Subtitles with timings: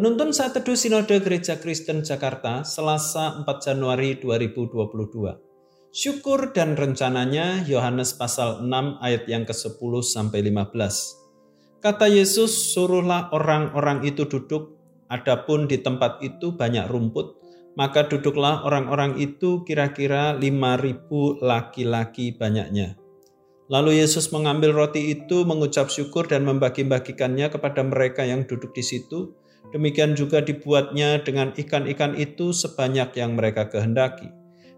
[0.00, 5.92] Penuntun saat teduh Sinode Gereja Kristen Jakarta, Selasa 4 Januari 2022.
[5.92, 11.84] Syukur dan rencananya Yohanes pasal 6 ayat yang ke-10 sampai 15.
[11.84, 14.72] Kata Yesus, suruhlah orang-orang itu duduk,
[15.12, 17.36] adapun di tempat itu banyak rumput,
[17.76, 22.96] maka duduklah orang-orang itu kira-kira 5000 laki-laki banyaknya.
[23.68, 29.36] Lalu Yesus mengambil roti itu, mengucap syukur dan membagi-bagikannya kepada mereka yang duduk di situ.
[29.70, 34.26] Demikian juga dibuatnya dengan ikan-ikan itu sebanyak yang mereka kehendaki.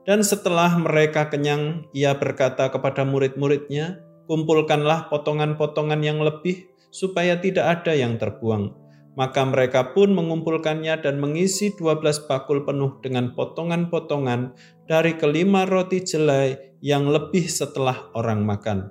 [0.02, 7.94] Dan setelah mereka kenyang, ia berkata kepada murid-muridnya, "Kumpulkanlah potongan-potongan yang lebih, supaya tidak ada
[7.94, 8.74] yang terbuang."
[9.12, 14.56] Maka mereka pun mengumpulkannya dan mengisi 12 bakul penuh dengan potongan-potongan
[14.88, 18.90] dari kelima roti jelai yang lebih setelah orang makan.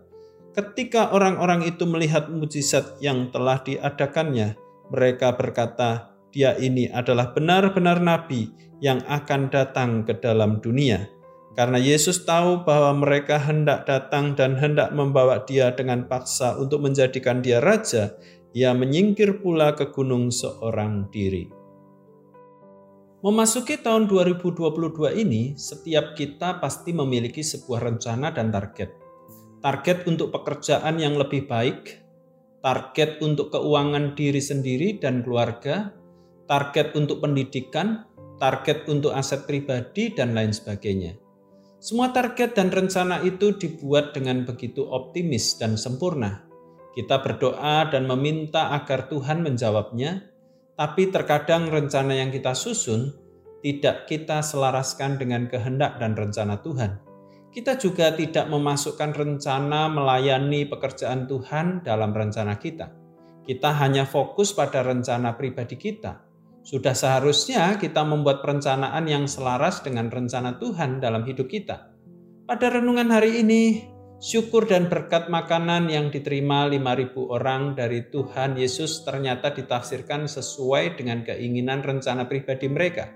[0.54, 4.56] Ketika orang-orang itu melihat mujizat yang telah diadakannya,
[4.92, 8.52] mereka berkata, "Dia ini adalah benar-benar nabi
[8.84, 11.08] yang akan datang ke dalam dunia."
[11.52, 17.44] Karena Yesus tahu bahwa mereka hendak datang dan hendak membawa Dia dengan paksa untuk menjadikan
[17.44, 18.16] Dia raja,
[18.56, 21.52] ia menyingkir pula ke gunung seorang diri.
[23.22, 28.90] Memasuki tahun 2022 ini, setiap kita pasti memiliki sebuah rencana dan target.
[29.62, 32.02] Target untuk pekerjaan yang lebih baik,
[32.62, 35.94] target untuk keuangan diri sendiri dan keluarga,
[36.46, 38.06] target untuk pendidikan,
[38.38, 41.18] target untuk aset pribadi, dan lain sebagainya.
[41.82, 46.46] Semua target dan rencana itu dibuat dengan begitu optimis dan sempurna,
[46.92, 50.28] kita berdoa dan meminta agar Tuhan menjawabnya,
[50.76, 53.16] tapi terkadang rencana yang kita susun
[53.64, 57.11] tidak kita selaraskan dengan kehendak dan rencana Tuhan.
[57.52, 62.88] Kita juga tidak memasukkan rencana melayani pekerjaan Tuhan dalam rencana kita.
[63.44, 66.24] Kita hanya fokus pada rencana pribadi kita.
[66.64, 71.92] Sudah seharusnya kita membuat perencanaan yang selaras dengan rencana Tuhan dalam hidup kita.
[72.48, 73.92] Pada renungan hari ini,
[74.22, 81.26] Syukur dan berkat makanan yang diterima 5.000 orang dari Tuhan Yesus ternyata ditafsirkan sesuai dengan
[81.26, 83.10] keinginan rencana pribadi mereka.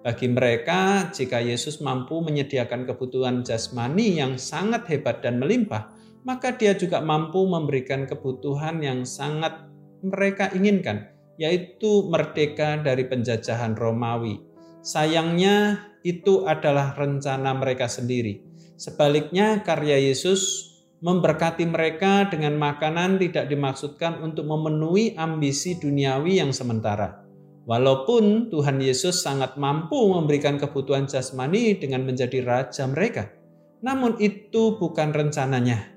[0.00, 5.92] Bagi mereka, jika Yesus mampu menyediakan kebutuhan jasmani yang sangat hebat dan melimpah,
[6.24, 9.68] maka dia juga mampu memberikan kebutuhan yang sangat
[10.00, 14.40] mereka inginkan, yaitu merdeka dari penjajahan Romawi.
[14.80, 18.50] Sayangnya, itu adalah rencana mereka sendiri
[18.80, 20.72] Sebaliknya, karya Yesus
[21.04, 27.20] memberkati mereka dengan makanan tidak dimaksudkan untuk memenuhi ambisi duniawi yang sementara.
[27.70, 33.30] Walaupun Tuhan Yesus sangat mampu memberikan kebutuhan jasmani dengan menjadi raja mereka,
[33.78, 35.94] namun itu bukan rencananya.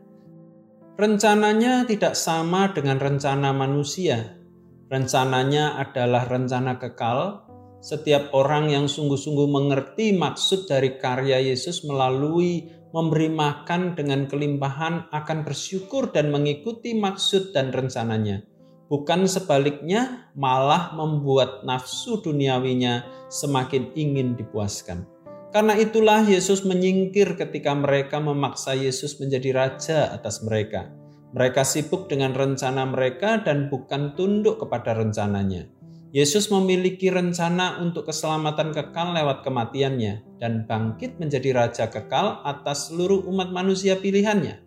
[1.01, 4.37] Rencananya tidak sama dengan rencana manusia.
[4.85, 7.41] Rencananya adalah rencana kekal
[7.81, 15.41] setiap orang yang sungguh-sungguh mengerti maksud dari karya Yesus melalui memberi makan dengan kelimpahan akan
[15.41, 18.52] bersyukur dan mengikuti maksud dan rencananya.
[18.93, 25.09] Bukan sebaliknya, malah membuat nafsu duniawinya semakin ingin dipuaskan.
[25.49, 30.93] Karena itulah Yesus menyingkir ketika mereka memaksa Yesus menjadi raja atas mereka.
[31.33, 35.65] Mereka sibuk dengan rencana mereka dan bukan tunduk kepada rencananya.
[36.13, 43.25] Yesus memiliki rencana untuk keselamatan kekal lewat kematiannya dan bangkit menjadi raja kekal atas seluruh
[43.25, 44.62] umat manusia pilihannya.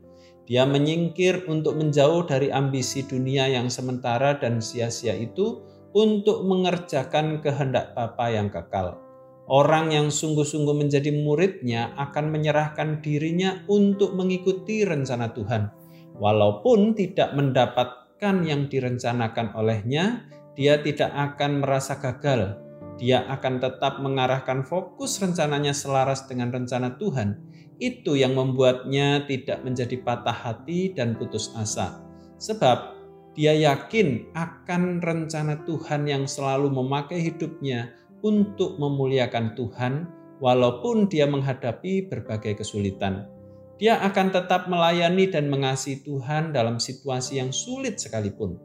[0.46, 5.58] Dia menyingkir untuk menjauh dari ambisi dunia yang sementara dan sia-sia itu
[5.90, 9.02] untuk mengerjakan kehendak Bapa yang kekal.
[9.46, 15.70] Orang yang sungguh-sungguh menjadi muridnya akan menyerahkan dirinya untuk mengikuti rencana Tuhan.
[16.18, 20.26] Walaupun tidak mendapatkan yang direncanakan olehnya,
[20.58, 22.65] dia tidak akan merasa gagal.
[22.96, 27.36] Dia akan tetap mengarahkan fokus rencananya selaras dengan rencana Tuhan.
[27.76, 32.00] Itu yang membuatnya tidak menjadi patah hati dan putus asa.
[32.40, 32.96] Sebab
[33.36, 37.92] dia yakin akan rencana Tuhan yang selalu memakai hidupnya
[38.24, 40.08] untuk memuliakan Tuhan,
[40.40, 43.28] walaupun dia menghadapi berbagai kesulitan.
[43.76, 48.56] Dia akan tetap melayani dan mengasihi Tuhan dalam situasi yang sulit sekalipun.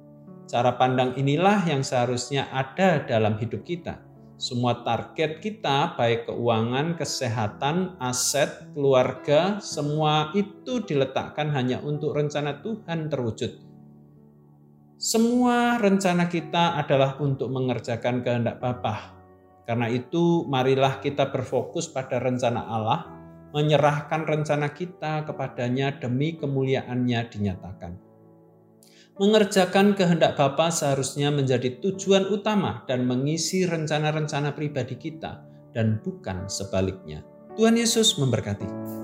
[0.47, 3.99] Cara pandang inilah yang seharusnya ada dalam hidup kita.
[4.41, 13.05] Semua target kita, baik keuangan, kesehatan, aset, keluarga, semua itu diletakkan hanya untuk rencana Tuhan
[13.05, 13.61] terwujud.
[14.97, 19.13] Semua rencana kita adalah untuk mengerjakan kehendak Bapa.
[19.69, 23.05] Karena itu, marilah kita berfokus pada rencana Allah,
[23.53, 28.10] menyerahkan rencana kita kepadanya demi kemuliaannya dinyatakan.
[29.19, 35.43] Mengerjakan kehendak Bapa seharusnya menjadi tujuan utama dan mengisi rencana-rencana pribadi kita
[35.75, 37.19] dan bukan sebaliknya.
[37.59, 39.00] Tuhan Yesus memberkati.